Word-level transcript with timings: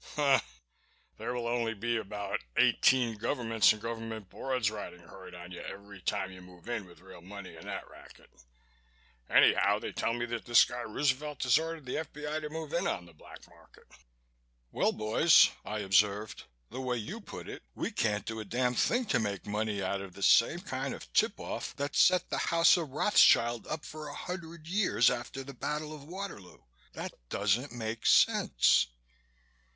"There 0.15 0.41
will 1.35 1.75
be 1.75 1.85
only 1.85 1.97
about 1.99 2.39
eighteen 2.57 3.17
governments 3.17 3.71
and 3.71 3.79
government 3.79 4.29
boards 4.31 4.71
riding 4.71 5.01
herd 5.01 5.35
on 5.35 5.51
you 5.51 5.61
every 5.61 6.01
time 6.01 6.31
you 6.31 6.41
move 6.41 6.67
in 6.67 6.87
with 6.87 7.01
real 7.01 7.21
money 7.21 7.55
in 7.55 7.65
that 7.67 7.87
racket. 7.87 8.31
Anyhow, 9.29 9.77
they 9.77 9.91
tell 9.91 10.13
me 10.15 10.25
that 10.25 10.45
this 10.45 10.65
guy 10.65 10.81
Roosevelt 10.81 11.43
has 11.43 11.59
ordered 11.59 11.85
the 11.85 11.99
F.B.I. 11.99 12.39
to 12.39 12.49
move 12.49 12.73
in 12.73 12.87
on 12.87 13.05
the 13.05 13.13
Black 13.13 13.47
Market." 13.47 13.85
"Well, 14.71 14.91
boys," 14.91 15.51
I 15.63 15.81
observed, 15.81 16.45
"the 16.71 16.81
way 16.81 16.97
you 16.97 17.21
put 17.21 17.47
it 17.47 17.61
we 17.75 17.91
can't 17.91 18.25
do 18.25 18.39
a 18.39 18.43
damn 18.43 18.73
thing 18.73 19.05
to 19.05 19.19
make 19.19 19.45
money 19.45 19.83
out 19.83 20.01
of 20.01 20.13
the 20.15 20.23
same 20.23 20.61
kind 20.61 20.95
of 20.95 21.13
tip 21.13 21.39
off 21.39 21.75
that 21.75 21.95
set 21.95 22.31
the 22.31 22.39
House 22.39 22.75
of 22.75 22.89
Rothschild 22.89 23.67
up 23.67 23.85
for 23.85 24.07
a 24.07 24.15
hundred 24.15 24.67
years 24.67 25.11
after 25.11 25.43
the 25.43 25.53
Battle 25.53 25.93
of 25.93 26.05
Waterloo. 26.05 26.63
That 26.93 27.13
doesn't 27.29 27.71
make 27.71 28.07
sense." 28.07 28.87